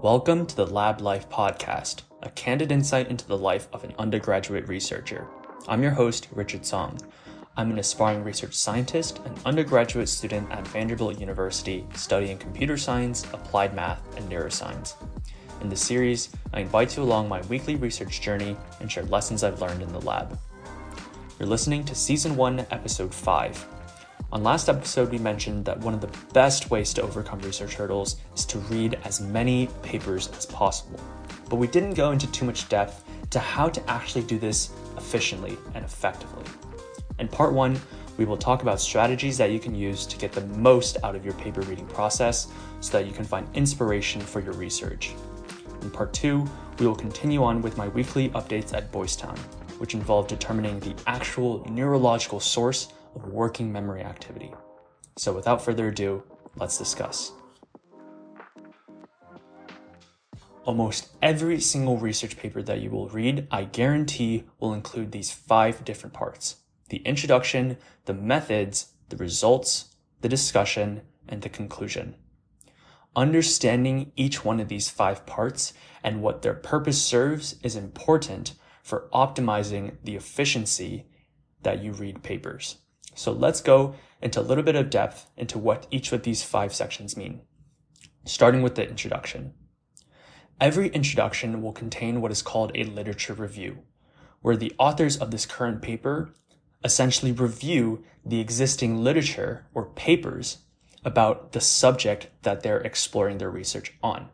[0.00, 4.68] Welcome to the Lab Life Podcast, a candid insight into the life of an undergraduate
[4.68, 5.26] researcher.
[5.66, 7.00] I'm your host, Richard Song.
[7.56, 13.74] I'm an aspiring research scientist and undergraduate student at Vanderbilt University studying computer science, applied
[13.74, 14.94] math, and neuroscience.
[15.62, 19.60] In this series, I invite you along my weekly research journey and share lessons I've
[19.60, 20.38] learned in the lab.
[21.40, 23.66] You're listening to Season 1, Episode 5
[24.30, 28.16] on last episode, we mentioned that one of the best ways to overcome research hurdles
[28.38, 31.00] is to read as many papers as possible.
[31.50, 35.58] But we didn't go into too much depth to how to actually do this efficiently
[35.74, 36.44] and effectively.
[37.18, 37.78] In part one,
[38.16, 41.24] we will talk about strategies that you can use to get the most out of
[41.24, 42.48] your paper reading process
[42.80, 45.14] so that you can find inspiration for your research.
[45.82, 46.46] In part two,
[46.78, 49.36] we will continue on with my weekly updates at Boys Town,
[49.78, 54.52] which involve determining the actual neurological source of working memory activity.
[55.16, 56.22] So without further ado,
[56.56, 57.32] let's discuss.
[60.68, 65.82] Almost every single research paper that you will read, I guarantee, will include these five
[65.82, 66.56] different parts
[66.90, 72.16] the introduction, the methods, the results, the discussion, and the conclusion.
[73.16, 75.72] Understanding each one of these five parts
[76.04, 78.52] and what their purpose serves is important
[78.82, 81.06] for optimizing the efficiency
[81.62, 82.76] that you read papers.
[83.14, 86.74] So let's go into a little bit of depth into what each of these five
[86.74, 87.40] sections mean.
[88.26, 89.54] Starting with the introduction.
[90.60, 93.78] Every introduction will contain what is called a literature review,
[94.40, 96.34] where the authors of this current paper
[96.82, 100.58] essentially review the existing literature or papers
[101.04, 104.30] about the subject that they're exploring their research on.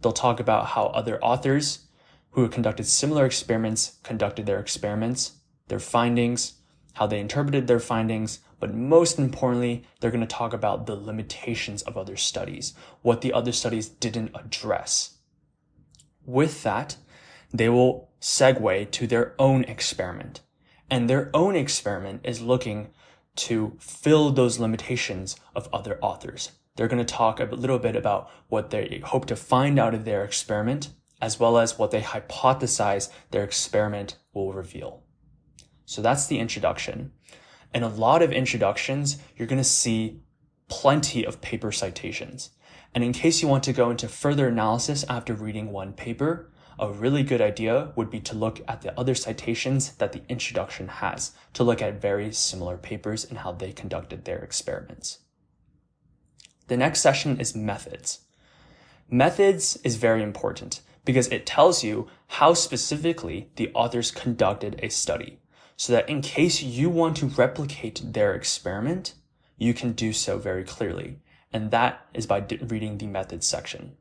[0.00, 1.86] They'll talk about how other authors
[2.30, 5.32] who conducted similar experiments conducted their experiments,
[5.66, 6.54] their findings,
[6.92, 11.82] how they interpreted their findings, but most importantly, they're going to talk about the limitations
[11.82, 15.16] of other studies, what the other studies didn't address.
[16.30, 16.96] With that,
[17.52, 20.42] they will segue to their own experiment.
[20.88, 22.90] And their own experiment is looking
[23.36, 26.52] to fill those limitations of other authors.
[26.76, 30.04] They're going to talk a little bit about what they hope to find out of
[30.04, 30.90] their experiment,
[31.20, 35.02] as well as what they hypothesize their experiment will reveal.
[35.84, 37.10] So that's the introduction.
[37.74, 40.20] In a lot of introductions, you're going to see
[40.68, 42.50] plenty of paper citations.
[42.94, 46.90] And in case you want to go into further analysis after reading one paper, a
[46.90, 51.32] really good idea would be to look at the other citations that the introduction has,
[51.52, 55.18] to look at very similar papers and how they conducted their experiments.
[56.68, 58.20] The next session is methods.
[59.10, 65.40] Methods is very important because it tells you how specifically the authors conducted a study
[65.76, 69.14] so that in case you want to replicate their experiment,
[69.58, 71.18] you can do so very clearly.
[71.52, 73.96] And that is by reading the methods section.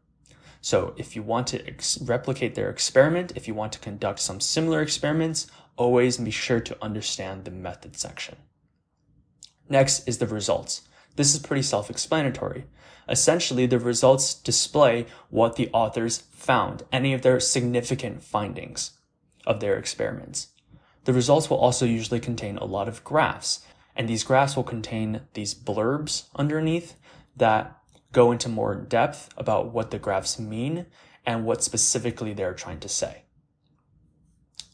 [0.61, 4.39] So if you want to ex- replicate their experiment, if you want to conduct some
[4.39, 8.35] similar experiments, always be sure to understand the method section.
[9.69, 10.81] Next is the results.
[11.15, 12.65] This is pretty self-explanatory.
[13.07, 18.91] Essentially, the results display what the authors found, any of their significant findings
[19.47, 20.49] of their experiments.
[21.05, 23.65] The results will also usually contain a lot of graphs,
[23.95, 26.95] and these graphs will contain these blurbs underneath
[27.39, 27.77] that
[28.11, 30.85] go into more depth about what the graphs mean
[31.25, 33.23] and what specifically they're trying to say.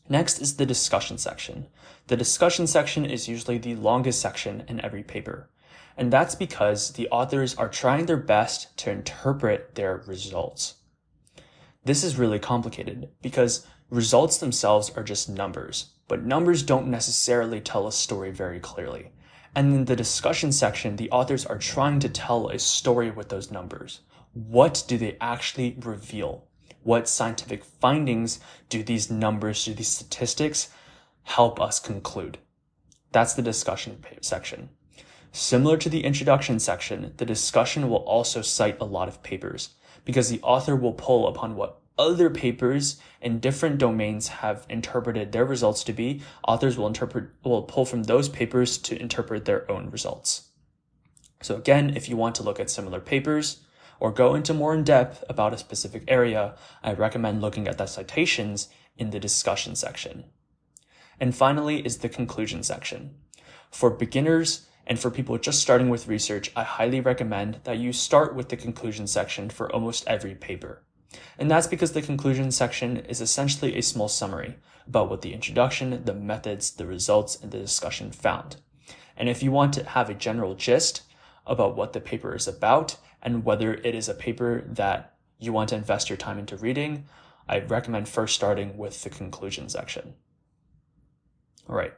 [0.08, 1.68] Next is the discussion section.
[2.08, 5.50] The discussion section is usually the longest section in every paper.
[5.98, 10.76] And that's because the authors are trying their best to interpret their results.
[11.84, 17.88] This is really complicated because results themselves are just numbers but numbers don't necessarily tell
[17.88, 19.12] a story very clearly.
[19.56, 23.52] And in the discussion section, the authors are trying to tell a story with those
[23.52, 24.02] numbers.
[24.34, 26.44] What do they actually reveal?
[26.84, 30.70] What scientific findings do these numbers, do these statistics
[31.24, 32.38] help us conclude?
[33.14, 34.70] That's the discussion section.
[35.32, 39.70] Similar to the introduction section, the discussion will also cite a lot of papers
[40.04, 45.46] because the author will pull upon what other papers in different domains have interpreted their
[45.46, 49.90] results to be, authors will interpret will pull from those papers to interpret their own
[49.90, 50.50] results.
[51.42, 53.62] So again, if you want to look at similar papers
[54.00, 57.86] or go into more in depth about a specific area, I recommend looking at the
[57.86, 60.26] citations in the discussion section.
[61.20, 63.16] And finally is the conclusion section.
[63.72, 68.36] For beginners and for people just starting with research, I highly recommend that you start
[68.36, 70.84] with the conclusion section for almost every paper.
[71.38, 74.56] And that's because the conclusion section is essentially a small summary
[74.88, 78.58] about what the introduction, the methods, the results, and the discussion found.
[79.18, 81.04] And if you want to have a general gist
[81.48, 85.70] about what the paper is about and whether it is a paper that you want
[85.70, 87.06] to invest your time into reading,
[87.48, 90.16] I recommend first starting with the conclusion section.
[91.70, 91.94] All right.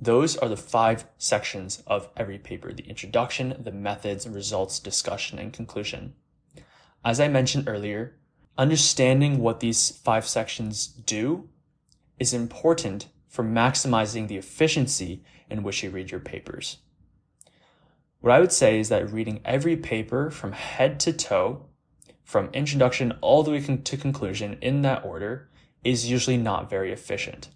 [0.00, 5.52] Those are the five sections of every paper the introduction, the methods, results, discussion, and
[5.52, 6.14] conclusion.
[7.04, 8.17] As I mentioned earlier,
[8.58, 11.48] understanding what these five sections do
[12.18, 16.78] is important for maximizing the efficiency in which you read your papers.
[18.20, 21.66] What I would say is that reading every paper from head to toe,
[22.24, 25.48] from introduction all the way to conclusion in that order,
[25.84, 27.48] is usually not very efficient.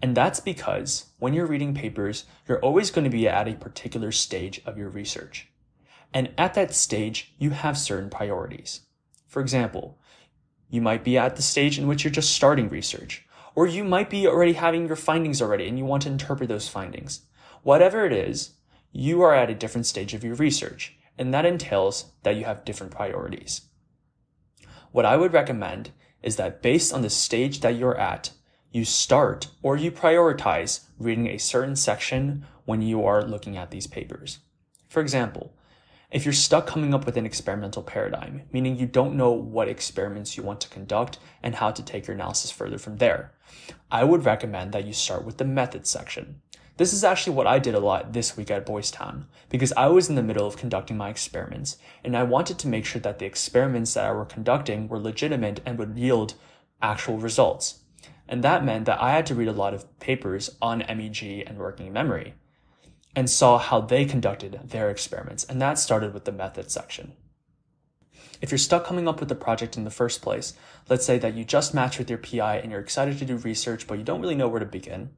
[0.00, 4.10] And that's because when you're reading papers, you're always going to be at a particular
[4.10, 5.48] stage of your research.
[6.14, 8.80] And at that stage, you have certain priorities.
[9.28, 9.98] For example,
[10.72, 14.08] you might be at the stage in which you're just starting research, or you might
[14.08, 17.26] be already having your findings already and you want to interpret those findings.
[17.62, 18.54] Whatever it is,
[18.90, 22.64] you are at a different stage of your research, and that entails that you have
[22.64, 23.66] different priorities.
[24.92, 25.90] What I would recommend
[26.22, 28.30] is that based on the stage that you're at,
[28.70, 33.86] you start or you prioritize reading a certain section when you are looking at these
[33.86, 34.38] papers.
[34.88, 35.54] For example,
[36.12, 40.36] if you're stuck coming up with an experimental paradigm, meaning you don't know what experiments
[40.36, 43.32] you want to conduct and how to take your analysis further from there,
[43.90, 46.42] I would recommend that you start with the methods section.
[46.76, 49.86] This is actually what I did a lot this week at Boys Town because I
[49.86, 53.18] was in the middle of conducting my experiments and I wanted to make sure that
[53.18, 56.34] the experiments that I were conducting were legitimate and would yield
[56.82, 57.84] actual results.
[58.28, 61.56] And that meant that I had to read a lot of papers on MEG and
[61.56, 62.34] working memory
[63.14, 65.44] and saw how they conducted their experiments.
[65.44, 67.12] And that started with the method section.
[68.40, 70.54] If you're stuck coming up with the project in the first place,
[70.88, 73.86] let's say that you just matched with your PI and you're excited to do research,
[73.86, 75.10] but you don't really know where to begin,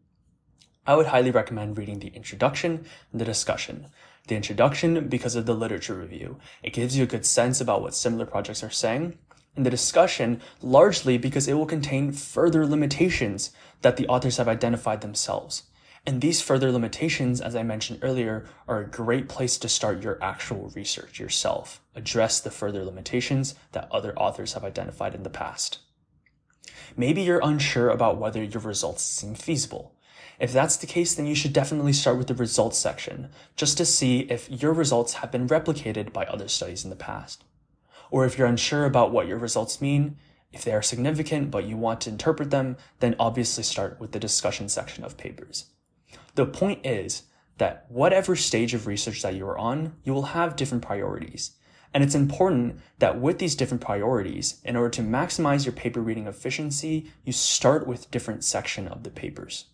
[0.86, 3.86] I would highly recommend reading the introduction and the discussion.
[4.26, 6.38] The introduction because of the literature review.
[6.62, 9.16] It gives you a good sense about what similar projects are saying,
[9.56, 15.00] and the discussion largely because it will contain further limitations that the authors have identified
[15.00, 15.62] themselves.
[16.06, 20.22] And these further limitations, as I mentioned earlier, are a great place to start your
[20.22, 21.80] actual research yourself.
[21.94, 25.78] Address the further limitations that other authors have identified in the past.
[26.96, 29.94] Maybe you're unsure about whether your results seem feasible.
[30.38, 33.86] If that's the case, then you should definitely start with the results section, just to
[33.86, 37.44] see if your results have been replicated by other studies in the past
[38.14, 40.16] or if you're unsure about what your results mean,
[40.52, 44.20] if they are significant but you want to interpret them, then obviously start with the
[44.20, 45.66] discussion section of papers.
[46.34, 47.24] The point is
[47.58, 51.52] that whatever stage of research that you're on, you will have different priorities.
[51.92, 56.26] And it's important that with these different priorities, in order to maximize your paper reading
[56.26, 59.66] efficiency, you start with different section of the papers.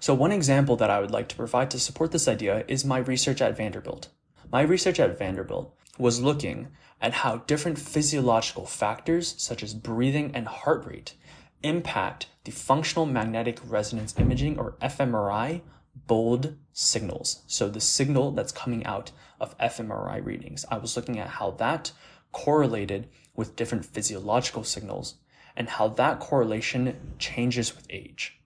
[0.00, 2.98] So one example that I would like to provide to support this idea is my
[2.98, 4.08] research at Vanderbilt.
[4.50, 6.68] My research at Vanderbilt was looking
[7.00, 11.14] at how different physiological factors, such as breathing and heart rate,
[11.64, 15.62] impact the functional magnetic resonance imaging, or fMRI,
[16.06, 17.42] bold signals.
[17.46, 20.64] So the signal that's coming out of fMRI readings.
[20.70, 21.92] I was looking at how that
[22.32, 25.14] correlated with different physiological signals
[25.56, 28.38] and how that correlation changes with age.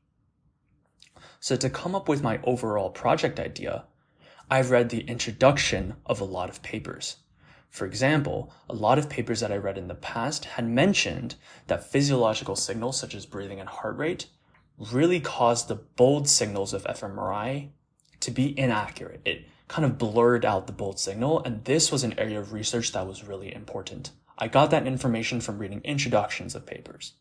[1.40, 3.84] So to come up with my overall project idea,
[4.50, 7.16] I've read the introduction of a lot of papers.
[7.70, 11.34] For example, a lot of papers that I read in the past had mentioned
[11.66, 14.26] that physiological signals such as breathing and heart rate
[14.78, 17.70] really caused the bold signals of fMRI
[18.20, 19.20] to be inaccurate.
[19.24, 22.92] It kind of blurred out the bold signal, and this was an area of research
[22.92, 24.10] that was really important.
[24.38, 27.14] I got that information from reading introductions of papers.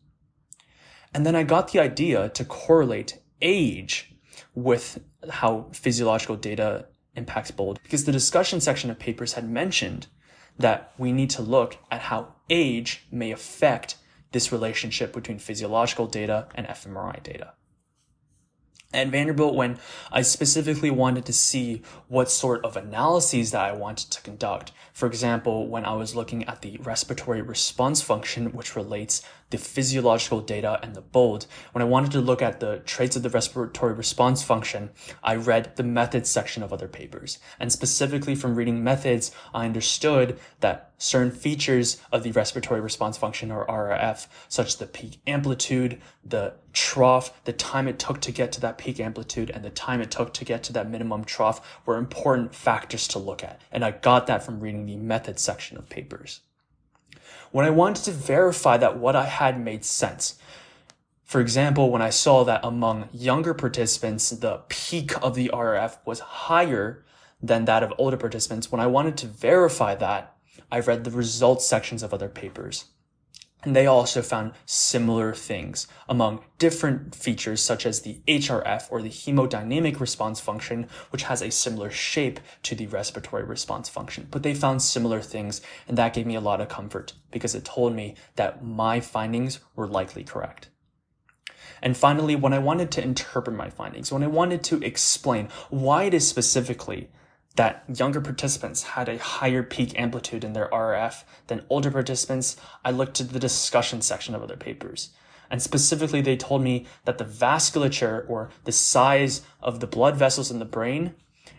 [1.12, 4.14] And then I got the idea to correlate age
[4.54, 6.86] with how physiological data
[7.18, 10.06] impacts bold because the discussion section of papers had mentioned
[10.58, 13.96] that we need to look at how age may affect
[14.32, 17.52] this relationship between physiological data and fMRI data.
[18.92, 19.78] At Vanderbilt, when
[20.10, 25.06] I specifically wanted to see what sort of analyses that I wanted to conduct, for
[25.06, 30.78] example, when I was looking at the respiratory response function, which relates the physiological data
[30.82, 34.42] and the bold, when I wanted to look at the traits of the respiratory response
[34.42, 34.90] function,
[35.22, 37.38] I read the methods section of other papers.
[37.58, 43.50] And specifically from reading methods, I understood that certain features of the respiratory response function
[43.50, 48.52] or RRF, such as the peak amplitude, the trough, the time it took to get
[48.52, 51.80] to that peak amplitude, and the time it took to get to that minimum trough
[51.86, 53.60] were important factors to look at.
[53.72, 56.40] And I got that from reading the methods section of papers.
[57.50, 60.38] When I wanted to verify that what I had made sense,
[61.24, 66.20] for example, when I saw that among younger participants, the peak of the RRF was
[66.20, 67.04] higher
[67.42, 70.34] than that of older participants, when I wanted to verify that,
[70.70, 72.86] I read the results sections of other papers.
[73.64, 79.08] And they also found similar things among different features such as the HRF or the
[79.08, 84.28] hemodynamic response function, which has a similar shape to the respiratory response function.
[84.30, 87.64] But they found similar things and that gave me a lot of comfort because it
[87.64, 90.68] told me that my findings were likely correct.
[91.82, 96.04] And finally, when I wanted to interpret my findings, when I wanted to explain why
[96.04, 97.10] it is specifically
[97.58, 102.92] that younger participants had a higher peak amplitude in their RF than older participants, I
[102.92, 105.10] looked to the discussion section of other papers.
[105.50, 110.52] And specifically, they told me that the vasculature or the size of the blood vessels
[110.52, 111.16] in the brain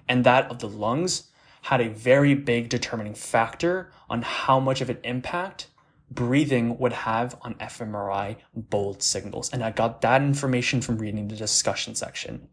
[0.07, 1.31] and that of the lungs
[1.63, 5.67] had a very big determining factor on how much of an impact
[6.09, 9.49] breathing would have on fMRI bold signals.
[9.51, 12.47] And I got that information from reading the discussion section.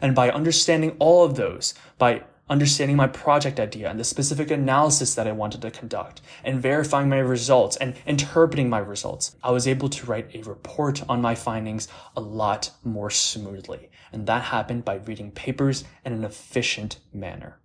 [0.00, 5.14] And by understanding all of those, by understanding my project idea and the specific analysis
[5.14, 9.66] that I wanted to conduct, and verifying my results and interpreting my results, I was
[9.66, 13.90] able to write a report on my findings a lot more smoothly.
[14.12, 17.58] And that happened by reading papers in an efficient manner.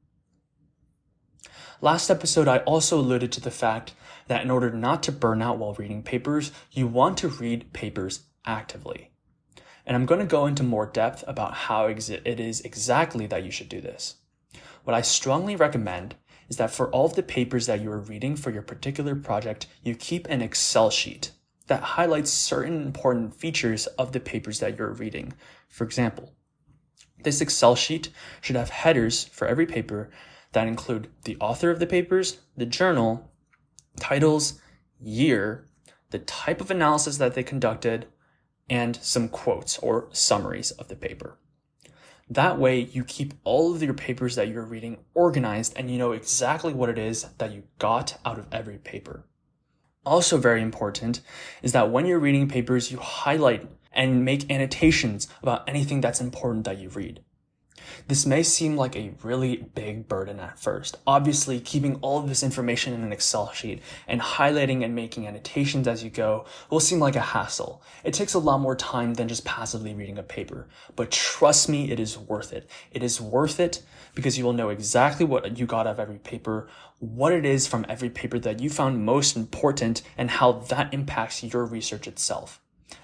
[1.79, 3.93] Last episode, I also alluded to the fact
[4.27, 8.21] that in order not to burn out while reading papers, you want to read papers
[8.45, 9.11] actively.
[9.85, 13.51] And I'm going to go into more depth about how it is exactly that you
[13.51, 14.17] should do this.
[14.83, 16.15] What I strongly recommend
[16.49, 19.67] is that for all of the papers that you are reading for your particular project,
[19.83, 21.31] you keep an Excel sheet
[21.67, 25.33] that highlights certain important features of the papers that you're reading.
[25.69, 26.33] For example,
[27.23, 28.09] this Excel sheet
[28.41, 30.09] should have headers for every paper
[30.53, 33.31] that include the author of the papers, the journal,
[33.99, 34.59] titles,
[34.99, 35.67] year,
[36.09, 38.07] the type of analysis that they conducted,
[38.69, 41.37] and some quotes or summaries of the paper.
[42.31, 46.13] That way, you keep all of your papers that you're reading organized and you know
[46.13, 49.25] exactly what it is that you got out of every paper.
[50.05, 51.19] Also, very important
[51.61, 56.63] is that when you're reading papers, you highlight and make annotations about anything that's important
[56.63, 57.21] that you read.
[58.07, 60.97] This may seem like a really big burden at first.
[61.07, 65.87] Obviously, keeping all of this information in an Excel sheet and highlighting and making annotations
[65.87, 67.81] as you go will seem like a hassle.
[68.03, 70.67] It takes a lot more time than just passively reading a paper.
[70.95, 72.69] But trust me, it is worth it.
[72.91, 73.81] It is worth it
[74.13, 76.67] because you will know exactly what you got out of every paper,
[76.99, 81.43] what it is from every paper that you found most important, and how that impacts
[81.43, 82.61] your research itself.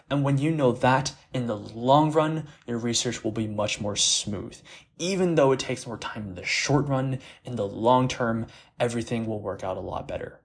[0.10, 3.96] And when you know that, in the long run, your research will be much more
[3.96, 4.58] smooth.
[4.98, 8.48] Even though it takes more time in the short run, in the long term,
[8.80, 10.40] everything will work out a lot better.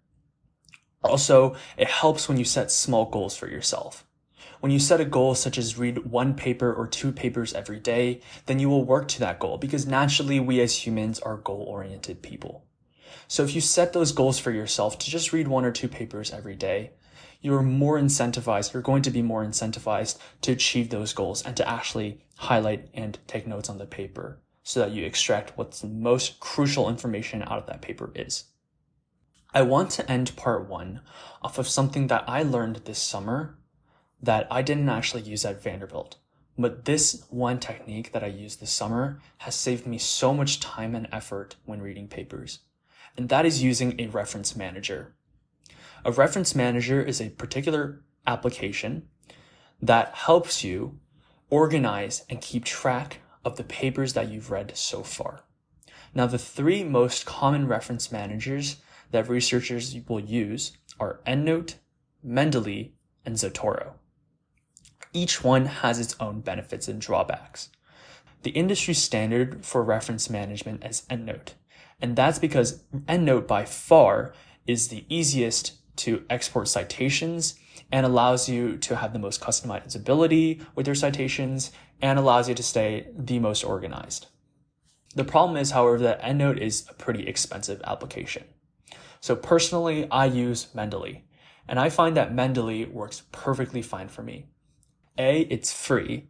[1.04, 4.04] Also, it helps when you set small goals for yourself.
[4.60, 8.20] When you set a goal such as read one paper or two papers every day,
[8.46, 12.22] then you will work to that goal because naturally we as humans are goal oriented
[12.22, 12.64] people.
[13.26, 16.30] So if you set those goals for yourself to just read one or two papers
[16.32, 16.92] every day,
[17.42, 21.68] you're more incentivized, you're going to be more incentivized to achieve those goals and to
[21.68, 26.40] actually highlight and take notes on the paper so that you extract what's the most
[26.40, 28.44] crucial information out of that paper is.
[29.52, 31.00] I want to end part one
[31.42, 33.58] off of something that I learned this summer
[34.22, 36.16] that I didn't actually use at Vanderbilt.
[36.56, 40.94] But this one technique that I used this summer has saved me so much time
[40.94, 42.60] and effort when reading papers.
[43.16, 45.14] And that is using a reference manager.
[46.04, 49.08] A reference manager is a particular application
[49.80, 50.98] that helps you
[51.48, 55.44] organize and keep track of the papers that you've read so far.
[56.12, 58.76] Now, the three most common reference managers
[59.12, 61.74] that researchers will use are EndNote,
[62.26, 62.92] Mendeley,
[63.24, 63.92] and Zotero.
[65.12, 67.68] Each one has its own benefits and drawbacks.
[68.42, 71.52] The industry standard for reference management is EndNote,
[72.00, 74.32] and that's because EndNote by far
[74.66, 77.54] is the easiest to export citations
[77.90, 81.70] and allows you to have the most customizability with your citations
[82.00, 84.26] and allows you to stay the most organized.
[85.14, 88.44] The problem is, however, that EndNote is a pretty expensive application.
[89.20, 91.22] So personally, I use Mendeley,
[91.68, 94.46] and I find that Mendeley works perfectly fine for me.
[95.18, 96.28] A, it's free.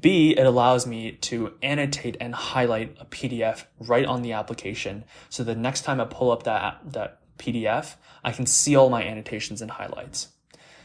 [0.00, 5.04] B, it allows me to annotate and highlight a PDF right on the application.
[5.28, 9.02] So the next time I pull up that, that PDF, I can see all my
[9.02, 10.28] annotations and highlights.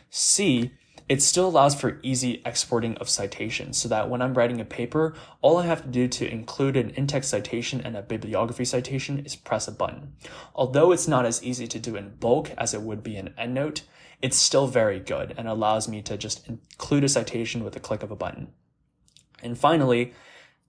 [0.10, 0.72] C,
[1.08, 5.14] it still allows for easy exporting of citations so that when I'm writing a paper,
[5.42, 9.36] all I have to do to include an in-text citation and a bibliography citation is
[9.36, 10.14] press a button.
[10.56, 13.82] Although it's not as easy to do in bulk as it would be in EndNote,
[14.22, 18.02] it's still very good and allows me to just include a citation with a click
[18.02, 18.48] of a button.
[19.44, 20.14] And finally,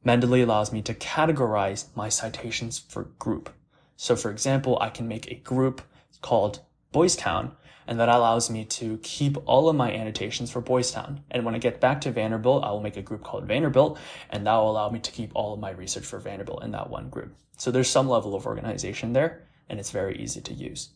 [0.04, 3.48] Mendeley allows me to categorize my citations for group.
[3.96, 5.82] So for example, I can make a group
[6.20, 6.60] called
[6.92, 11.20] Boys Town And that allows me to keep all of my annotations for Boys Town.
[11.30, 13.98] And when I get back to Vanderbilt, I will make a group called Vanderbilt,
[14.30, 16.90] and that will allow me to keep all of my research for Vanderbilt in that
[16.90, 17.36] one group.
[17.58, 20.90] So there's some level of organization there, and it's very easy to use.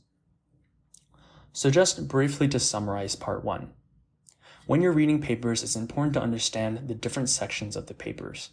[1.53, 3.71] So just briefly to summarize part one.
[4.67, 8.51] When you're reading papers, it's important to understand the different sections of the papers.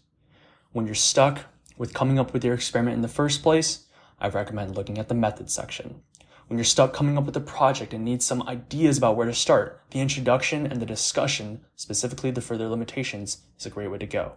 [0.72, 1.46] When you're stuck
[1.78, 3.86] with coming up with your experiment in the first place,
[4.20, 6.02] I recommend looking at the method section.
[6.48, 9.34] When you're stuck coming up with a project and need some ideas about where to
[9.34, 14.08] start, the introduction and the discussion, specifically the further limitations, is a great way to
[14.08, 14.34] go.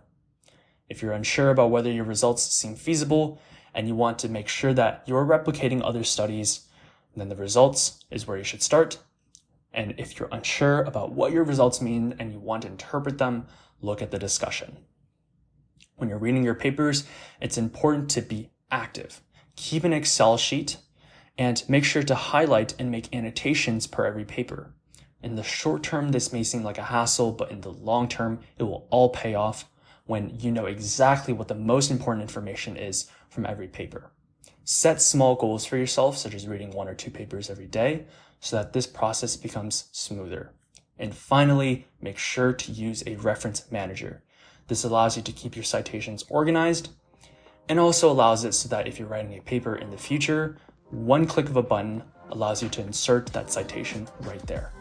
[0.88, 3.40] If you're unsure about whether your results seem feasible
[3.72, 6.66] and you want to make sure that you're replicating other studies,
[7.16, 8.99] then the results is where you should start.
[9.72, 13.46] And if you're unsure about what your results mean and you want to interpret them,
[13.80, 14.78] look at the discussion.
[15.96, 17.04] When you're reading your papers,
[17.40, 19.22] it's important to be active.
[19.57, 20.76] Keep an Excel sheet
[21.37, 24.75] and make sure to highlight and make annotations per every paper.
[25.23, 28.40] In the short term, this may seem like a hassle, but in the long term,
[28.59, 29.66] it will all pay off
[30.07, 34.11] when you know exactly what the most important information is from every paper.
[34.64, 38.07] Set small goals for yourself, such as reading one or two papers every day,
[38.40, 40.52] so that this process becomes smoother.
[40.99, 44.23] And finally, make sure to use a reference manager.
[44.69, 46.90] This allows you to keep your citations organized
[47.71, 50.57] and also allows it so that if you're writing a paper in the future,
[50.91, 54.73] one click of a button allows you to insert that citation right there.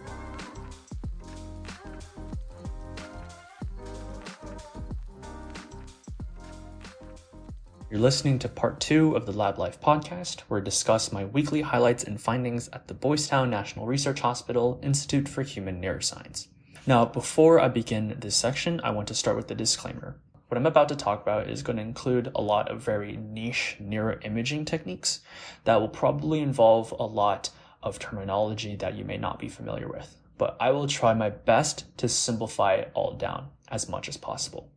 [7.92, 11.62] You're listening to part two of the Lab Life podcast, where I discuss my weekly
[11.62, 16.48] highlights and findings at the Boys Town National Research Hospital Institute for Human Neuroscience.
[16.88, 20.18] Now, before I begin this section, I want to start with the disclaimer.
[20.50, 23.78] What I'm about to talk about is going to include a lot of very niche
[23.82, 25.22] neuroimaging techniques
[25.64, 27.50] that will probably involve a lot
[27.82, 30.18] of terminology that you may not be familiar with.
[30.38, 34.70] But I will try my best to simplify it all down as much as possible.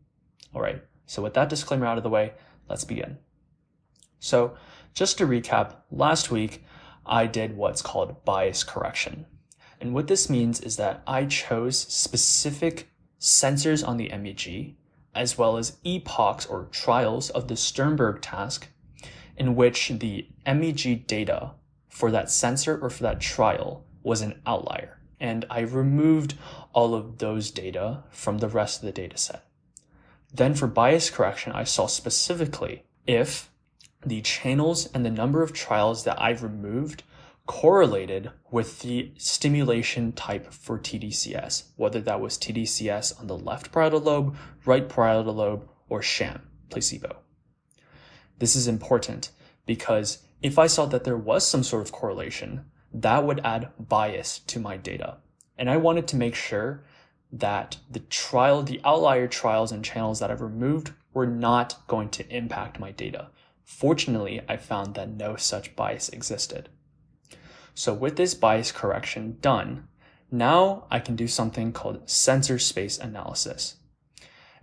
[0.55, 2.35] All right, so with that disclaimer out of the way,
[2.73, 3.19] Let's begin.
[4.19, 4.57] So,
[4.95, 6.65] just to recap, last week
[7.05, 9.27] I did what's called bias correction.
[9.79, 12.89] And what this means is that I chose specific
[13.21, 14.77] sensors on the MEG,
[15.15, 18.69] as well as epochs or trials of the Sternberg task,
[19.37, 21.53] in which the MEG data
[21.89, 24.99] for that sensor or for that trial was an outlier.
[25.21, 26.35] And I removed
[26.73, 29.45] all of those data from the rest of the data set.
[30.35, 33.51] Then for bias correction, I saw specifically if
[34.05, 37.05] the channels and the number of trials that I've removed
[37.47, 44.01] correlated with the stimulation type for TDCS, whether that was TDCS on the left parietal
[44.01, 47.17] lobe, right parietal lobe, or sham, placebo.
[48.39, 49.31] This is important
[49.67, 54.41] because if I saw that there was some sort of correlation, that would add bias
[54.41, 55.19] to my data.
[55.57, 56.85] And I wanted to make sure
[57.33, 62.29] that the trial, the outlier trials and channels that I've removed were not going to
[62.35, 63.29] impact my data.
[63.65, 66.69] Fortunately, I found that no such bias existed.
[67.75, 69.89] So with this bias correction done,
[70.31, 73.77] now I can do something called sensor space analysis.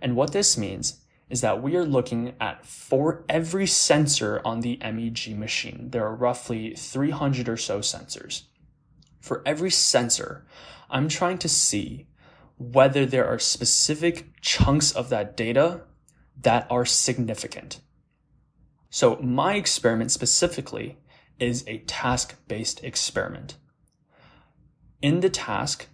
[0.00, 4.78] And what this means is that we are looking at for every sensor on the
[4.82, 5.90] MEG machine.
[5.90, 8.42] There are roughly 300 or so sensors.
[9.20, 10.44] For every sensor,
[10.90, 12.08] I'm trying to see
[12.58, 15.82] whether there are specific chunks of that data
[16.42, 17.80] that are significant.
[18.90, 20.98] So my experiment specifically
[21.40, 23.56] is a task-based experiment.
[25.02, 25.88] In the task,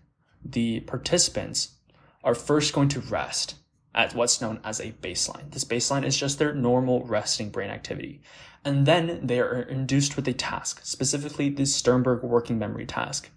[0.45, 1.77] the participants
[2.25, 3.55] are first going to rest
[3.95, 5.51] at what's known as a baseline.
[5.53, 8.21] This baseline is just their normal resting brain activity.
[8.65, 13.31] And then they are induced with a task, specifically the Sternberg working memory task.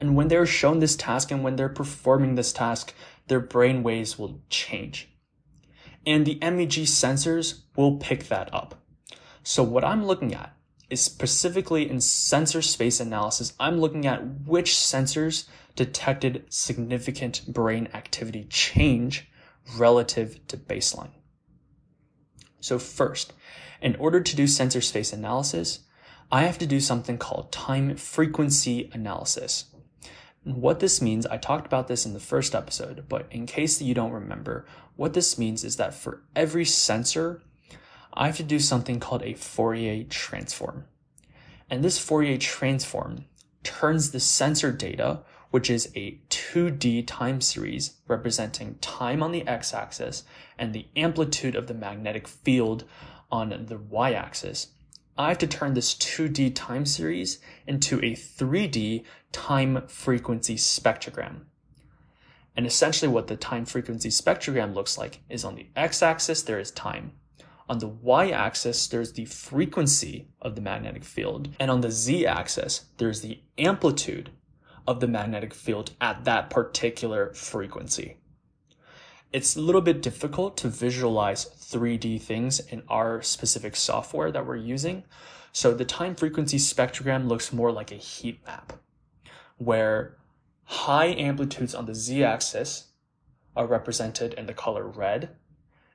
[0.00, 2.94] And when they're shown this task and when they're performing this task,
[3.28, 5.08] their brain waves will change.
[6.06, 8.82] And the MEG sensors will pick that up.
[9.42, 10.54] So what I'm looking at
[10.90, 18.44] is specifically in sensor space analysis, I'm looking at which sensors detected significant brain activity
[18.44, 19.30] change
[19.76, 21.12] relative to baseline.
[22.60, 23.32] So first,
[23.80, 25.80] in order to do sensor space analysis,
[26.30, 29.66] I have to do something called time frequency analysis.
[30.44, 33.94] What this means, I talked about this in the first episode, but in case you
[33.94, 37.42] don't remember, what this means is that for every sensor,
[38.14, 40.84] I have to do something called a Fourier transform.
[41.68, 43.26] And this Fourier transform
[43.62, 50.24] turns the sensor data, which is a 2D time series representing time on the x-axis
[50.58, 52.84] and the amplitude of the magnetic field
[53.30, 54.68] on the y-axis.
[55.16, 61.42] I have to turn this 2D time series into a 3D time frequency spectrogram.
[62.56, 66.70] And essentially what the time frequency spectrogram looks like is on the x-axis there is
[66.70, 67.12] time.
[67.70, 71.50] On the y-axis there's the frequency of the magnetic field.
[71.60, 74.30] And on the z-axis there's the amplitude
[74.88, 78.16] of the magnetic field at that particular frequency.
[79.32, 84.56] It's a little bit difficult to visualize 3D things in our specific software that we're
[84.56, 85.04] using.
[85.52, 88.72] So the time frequency spectrogram looks more like a heat map
[89.58, 90.16] where
[90.64, 92.88] high amplitudes on the z-axis
[93.54, 95.36] are represented in the color red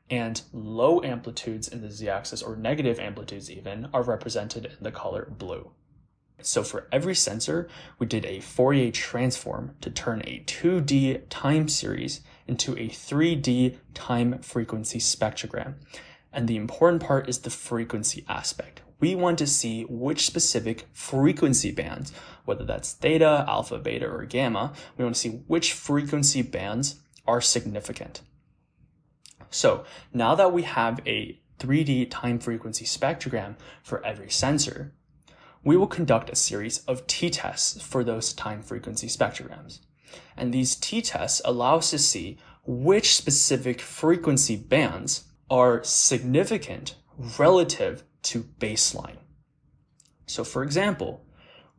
[0.09, 5.27] and low amplitudes in the z-axis or negative amplitudes even are represented in the color
[5.37, 5.71] blue.
[6.41, 12.21] So for every sensor, we did a Fourier transform to turn a 2D time series
[12.47, 15.75] into a 3D time frequency spectrogram.
[16.31, 18.81] And the important part is the frequency aspect.
[18.99, 22.11] We want to see which specific frequency bands,
[22.43, 27.41] whether that's theta, alpha, beta, or gamma, we want to see which frequency bands are
[27.41, 28.21] significant.
[29.55, 34.93] So now that we have a 3D time frequency spectrogram for every sensor,
[35.63, 39.79] we will conduct a series of t-tests for those time frequency spectrograms.
[40.35, 46.95] And these t-tests allow us to see which specific frequency bands are significant
[47.39, 49.19] relative to baseline.
[50.25, 51.25] So for example,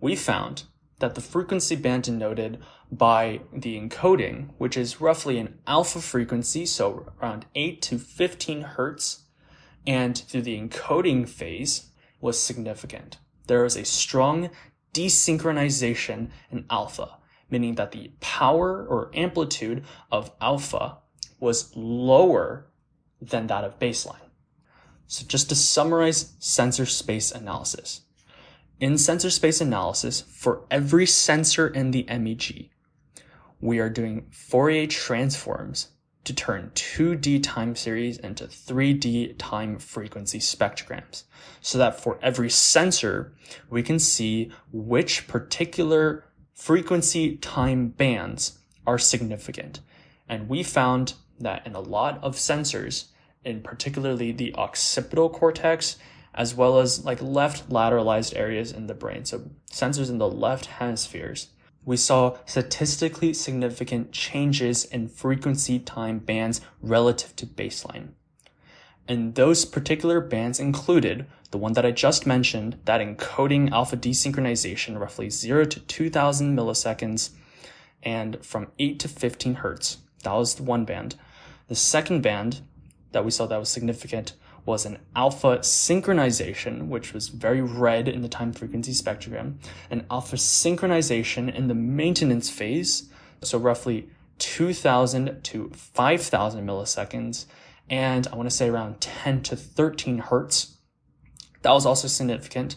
[0.00, 0.62] we found
[0.98, 2.58] that the frequency band denoted
[2.90, 9.24] by the encoding, which is roughly an alpha frequency, so around 8 to 15 hertz,
[9.86, 14.50] and through the encoding phase was significant there is a strong
[14.92, 17.18] desynchronization in alpha,
[17.50, 20.98] meaning that the power or amplitude of alpha
[21.38, 22.66] was lower
[23.20, 24.30] than that of baseline.
[25.06, 28.02] So just to summarize sensor space analysis.
[28.78, 32.68] In sensor space analysis, for every sensor in the MEG,
[33.58, 35.88] we are doing Fourier transforms
[36.24, 41.22] to turn 2D time series into 3D time frequency spectrograms
[41.62, 43.32] so that for every sensor,
[43.70, 49.80] we can see which particular frequency time bands are significant.
[50.28, 53.06] And we found that in a lot of sensors,
[53.42, 55.96] in particularly the occipital cortex,
[56.36, 60.66] as well as like left lateralized areas in the brain, so sensors in the left
[60.66, 61.48] hemispheres,
[61.84, 68.08] we saw statistically significant changes in frequency time bands relative to baseline.
[69.08, 74.98] And those particular bands included the one that I just mentioned, that encoding alpha desynchronization
[74.98, 77.30] roughly 0 to 2000 milliseconds
[78.02, 79.98] and from 8 to 15 hertz.
[80.24, 81.14] That was the one band.
[81.68, 82.60] The second band
[83.12, 84.34] that we saw that was significant
[84.66, 89.54] was an alpha synchronization, which was very red in the time frequency spectrogram,
[89.90, 93.08] an alpha synchronization in the maintenance phase,
[93.42, 97.46] so roughly 2000 to 5000 milliseconds,
[97.88, 100.76] and I want to say around 10 to 13 hertz.
[101.62, 102.76] That was also significant.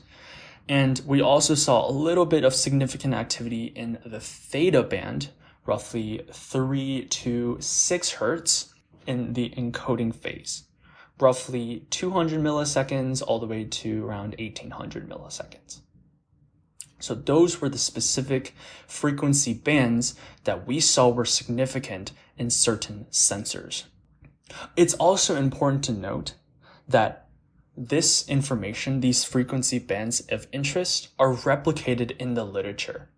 [0.67, 5.29] And we also saw a little bit of significant activity in the theta band,
[5.65, 8.73] roughly 3 to 6 hertz
[9.07, 10.68] in the encoding phase
[11.19, 15.81] roughly 200 milliseconds all the way to around 1800 milliseconds.
[16.99, 18.53] So those were the specific
[18.87, 23.83] frequency bands that we saw were significant in certain sensors.
[24.75, 26.33] It's also important to note
[26.87, 27.27] that
[27.77, 33.09] this information, these frequency bands of interest, are replicated in the literature.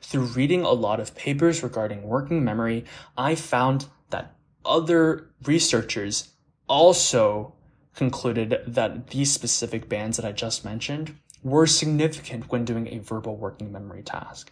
[0.00, 2.84] Through reading a lot of papers regarding working memory,
[3.18, 6.33] I found that other researchers
[6.68, 7.54] also
[7.94, 13.36] concluded that these specific bands that I just mentioned were significant when doing a verbal
[13.36, 14.50] working memory task.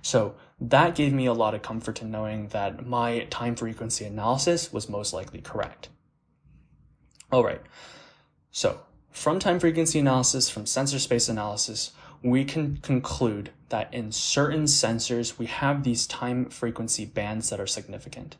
[0.00, 4.72] So that gave me a lot of comfort in knowing that my time frequency analysis
[4.72, 5.88] was most likely correct.
[7.30, 7.60] All right.
[8.50, 14.64] So from time frequency analysis, from sensor space analysis, we can conclude that in certain
[14.64, 18.36] sensors, we have these time frequency bands that are significant.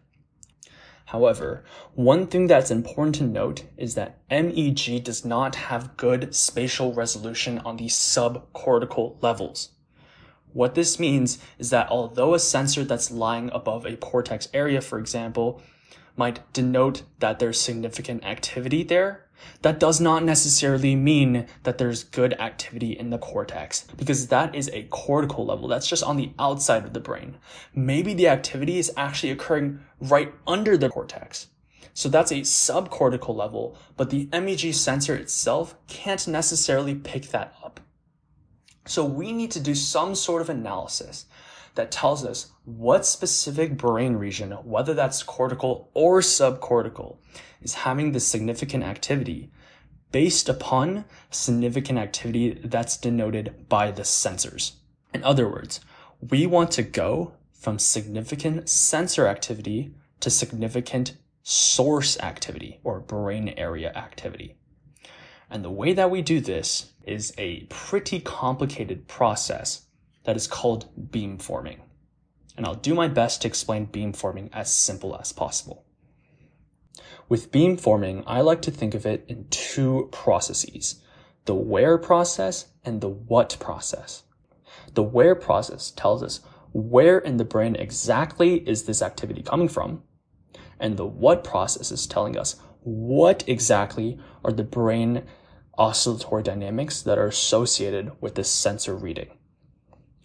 [1.06, 6.94] However, one thing that's important to note is that MEG does not have good spatial
[6.94, 9.70] resolution on the subcortical levels.
[10.52, 14.98] What this means is that although a sensor that's lying above a cortex area, for
[14.98, 15.62] example,
[16.16, 19.26] might denote that there's significant activity there,
[19.62, 24.70] that does not necessarily mean that there's good activity in the cortex because that is
[24.72, 25.68] a cortical level.
[25.68, 27.36] That's just on the outside of the brain.
[27.74, 31.48] Maybe the activity is actually occurring right under the cortex.
[31.94, 37.80] So that's a subcortical level, but the MEG sensor itself can't necessarily pick that up.
[38.86, 41.26] So we need to do some sort of analysis
[41.74, 47.18] that tells us what specific brain region, whether that's cortical or subcortical,
[47.60, 49.50] is having the significant activity
[50.10, 54.72] based upon significant activity that's denoted by the sensors.
[55.14, 55.80] In other words,
[56.20, 63.92] we want to go from significant sensor activity to significant source activity or brain area
[63.94, 64.56] activity.
[65.50, 69.86] And the way that we do this is a pretty complicated process
[70.24, 71.80] that is called beamforming.
[72.56, 75.84] And I'll do my best to explain beamforming as simple as possible.
[77.28, 81.02] With beamforming, I like to think of it in two processes,
[81.46, 84.24] the where process and the what process.
[84.94, 86.40] The where process tells us
[86.72, 90.02] where in the brain exactly is this activity coming from,
[90.78, 95.24] and the what process is telling us what exactly are the brain
[95.78, 99.30] oscillatory dynamics that are associated with this sensor reading.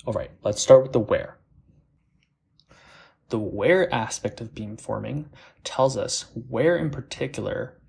[0.08, 1.38] All right, let's start with the where.
[3.28, 5.26] The where aspect of beamforming
[5.66, 7.82] tells us where in particular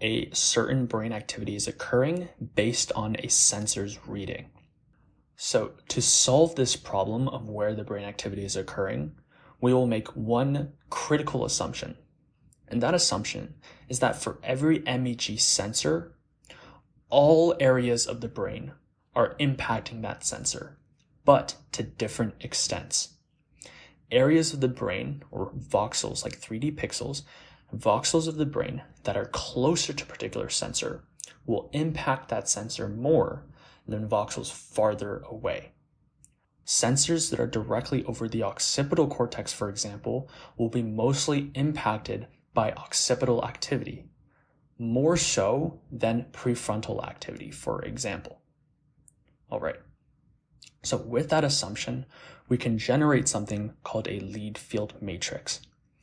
[0.00, 4.50] a certain brain activity is occurring based on a sensor's reading.
[5.34, 9.16] So to solve this problem of where the brain activity is occurring,
[9.60, 11.96] we will make one critical assumption.
[12.68, 13.54] And that assumption
[13.88, 16.14] is that for every MEG sensor,
[17.08, 18.74] all areas of the brain
[19.16, 20.78] are impacting that sensor,
[21.28, 23.16] but to different extents
[24.10, 27.20] areas of the brain or voxels like 3D pixels,
[27.76, 31.04] voxels of the brain that are closer to a particular sensor
[31.44, 33.44] will impact that sensor more
[33.86, 35.72] than voxels farther away.
[36.64, 42.72] Sensors that are directly over the occipital cortex, for example, will be mostly impacted by
[42.72, 44.06] occipital activity,
[44.78, 48.40] more so than prefrontal activity, for example.
[49.50, 49.76] All right.
[50.82, 52.06] So with that assumption,
[52.48, 55.60] we can generate something called a lead field matrix.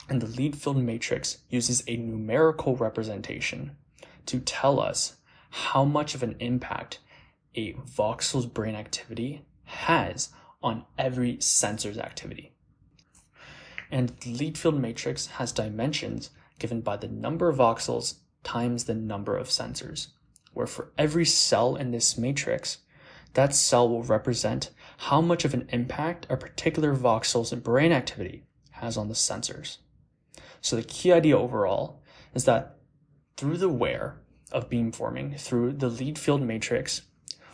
[0.10, 3.76] And the lead field matrix uses a numerical representation
[4.28, 5.16] to tell us
[5.50, 7.00] how much of an impact
[7.56, 10.30] a voxel's brain activity has
[10.62, 12.52] on every sensor's activity.
[13.92, 18.94] And the lead field matrix has dimensions given by the number of voxels times the
[18.94, 20.08] number of sensors,
[20.54, 22.80] where for every cell in this matrix,
[23.36, 28.98] that cell will represent how much of an impact a particular voxel's brain activity has
[28.98, 29.78] on the sensors.
[30.62, 32.02] So the key idea overall
[32.34, 32.78] is that
[33.38, 34.22] through the where
[34.52, 37.04] of beamforming, through the lead field matrix,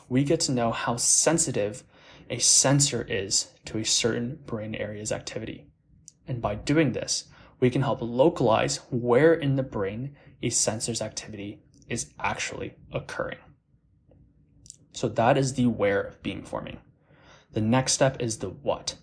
[0.08, 1.84] we get to know how sensitive
[2.30, 5.65] a sensor is to a certain brain area's activity.
[6.28, 7.26] And by doing this,
[7.60, 13.38] we can help localize where in the brain a sensor's activity is actually occurring.
[14.94, 16.78] So that is the where of beamforming.
[17.54, 18.96] The next step is the what.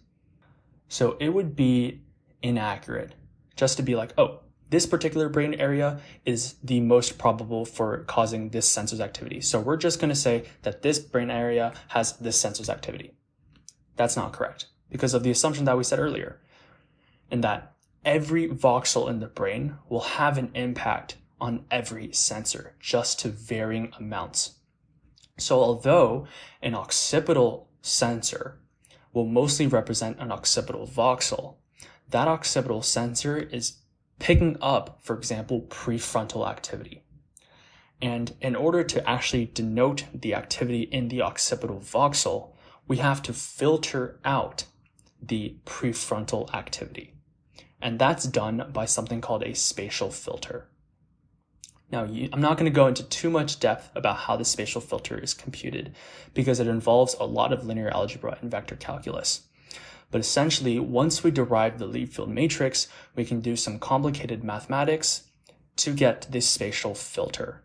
[0.88, 2.02] So it would be
[2.42, 3.14] inaccurate
[3.56, 8.50] just to be like, oh, this particular brain area is the most probable for causing
[8.50, 9.40] this sensor's activity.
[9.40, 13.14] So we're just going to say that this brain area has this sensor's activity.
[13.96, 16.40] That's not correct because of the assumption that we said earlier,
[17.30, 17.74] and that
[18.04, 23.92] every voxel in the brain will have an impact on every sensor, just to varying
[23.98, 24.57] amounts.
[25.38, 26.26] So although
[26.60, 28.58] an occipital sensor
[29.12, 31.56] will mostly represent an occipital voxel,
[32.10, 33.78] that occipital sensor is
[34.18, 37.04] picking up, for example, prefrontal activity.
[38.00, 42.52] And in order to actually denote the activity in the occipital voxel,
[42.86, 44.64] we have to filter out
[45.20, 47.14] the prefrontal activity.
[47.80, 50.68] And that's done by something called a spatial filter.
[51.90, 54.80] Now, you, I'm not going to go into too much depth about how the spatial
[54.80, 55.94] filter is computed
[56.34, 59.42] because it involves a lot of linear algebra and vector calculus.
[60.10, 65.24] But essentially, once we derive the lead field matrix, we can do some complicated mathematics
[65.76, 67.62] to get this spatial filter.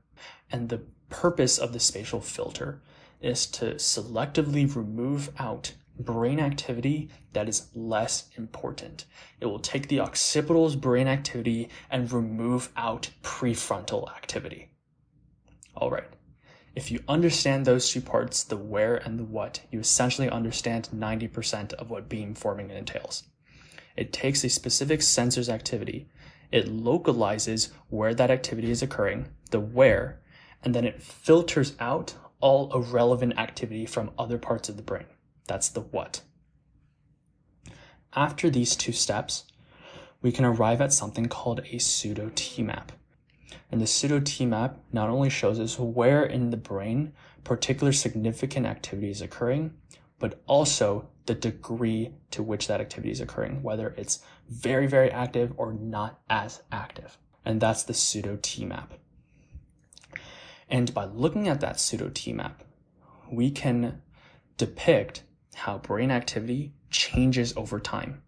[0.51, 2.81] And the purpose of the spatial filter
[3.21, 9.05] is to selectively remove out brain activity that is less important.
[9.39, 14.69] It will take the occipital's brain activity and remove out prefrontal activity.
[15.75, 16.07] All right.
[16.75, 21.73] If you understand those two parts, the where and the what, you essentially understand 90%
[21.73, 23.23] of what beamforming entails.
[23.95, 26.09] It takes a specific sensor's activity,
[26.51, 30.21] it localizes where that activity is occurring, the where,
[30.63, 35.05] and then it filters out all irrelevant activity from other parts of the brain.
[35.47, 36.21] That's the what.
[38.15, 39.45] After these two steps,
[40.21, 42.91] we can arrive at something called a pseudo T-map.
[43.71, 49.09] And the pseudo T-map not only shows us where in the brain particular significant activity
[49.09, 49.73] is occurring,
[50.19, 55.53] but also the degree to which that activity is occurring, whether it's very, very active
[55.57, 57.17] or not as active.
[57.43, 58.93] And that's the pseudo T-map.
[60.69, 62.63] And by looking at that pseudo T-map,
[63.29, 64.01] we can
[64.57, 65.23] depict
[65.53, 68.21] how brain activity changes over time.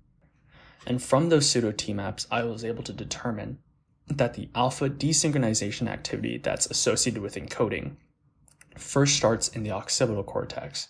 [0.85, 3.59] And from those pseudo T-maps, I was able to determine
[4.07, 7.95] that the alpha desynchronization activity that's associated with encoding
[8.77, 10.89] first starts in the occipital cortex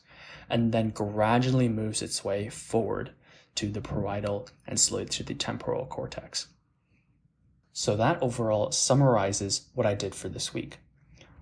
[0.50, 3.12] and then gradually moves its way forward
[3.56, 6.48] to the parietal and slowly to the temporal cortex.
[7.72, 10.78] So that overall summarizes what I did for this week.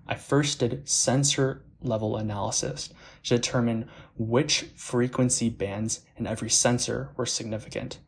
[0.06, 2.90] I first did sensor level analysis
[3.24, 7.98] to determine which frequency bands in every sensor were significant.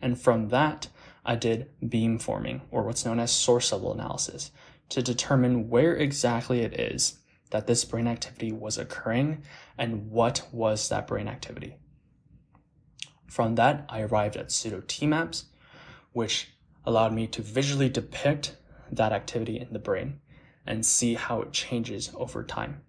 [0.00, 0.88] And from that,
[1.24, 4.50] I did beamforming, or what's known as source level analysis,
[4.90, 7.18] to determine where exactly it is
[7.50, 9.42] that this brain activity was occurring
[9.76, 11.76] and what was that brain activity.
[13.26, 15.46] From that, I arrived at pseudo T maps,
[16.12, 16.48] which
[16.84, 18.56] allowed me to visually depict
[18.90, 20.20] that activity in the brain
[20.66, 22.82] and see how it changes over time.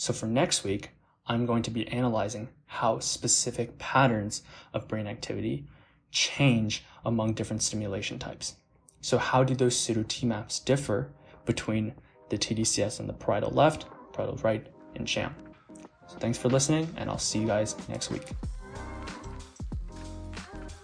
[0.00, 0.92] So for next week,
[1.26, 4.40] I'm going to be analyzing how specific patterns
[4.72, 5.66] of brain activity
[6.10, 8.56] change among different stimulation types.
[9.02, 11.10] So how do those pseudo T maps differ
[11.44, 11.92] between
[12.30, 13.84] the TDCS on the parietal left,
[14.14, 15.34] parietal right, and sham?
[16.08, 18.26] So thanks for listening, and I'll see you guys next week.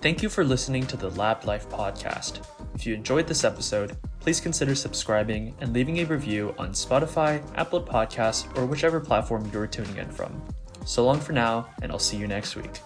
[0.02, 2.46] Thank you for listening to the Lab Life podcast.
[2.74, 3.96] If you enjoyed this episode,
[4.26, 9.68] please consider subscribing and leaving a review on Spotify, Apple Podcasts, or whichever platform you're
[9.68, 10.42] tuning in from.
[10.84, 12.80] So long for now, and I'll see you next week.